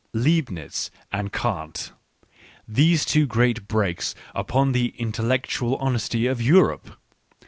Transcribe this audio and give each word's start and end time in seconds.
Leibniz 0.13 0.89
and 1.11 1.31
Kant— 1.31 1.91
these 2.67 3.05
two 3.05 3.27
great 3.27 3.67
breaks 3.67 4.15
upon 4.33 4.71
the 4.71 4.95
intellectual 4.97 5.75
honesty 5.75 6.25
of 6.25 6.41
Europe 6.41 6.97